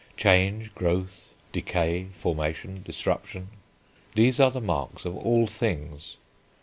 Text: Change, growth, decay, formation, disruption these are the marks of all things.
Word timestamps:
Change, 0.17 0.73
growth, 0.73 1.29
decay, 1.51 2.07
formation, 2.13 2.81
disruption 2.81 3.49
these 4.15 4.39
are 4.39 4.49
the 4.49 4.59
marks 4.59 5.05
of 5.05 5.15
all 5.15 5.45
things. 5.45 6.17